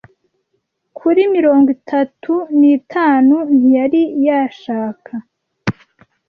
[0.97, 5.11] kuri mirongo itatu n itanu ntiyari yashaka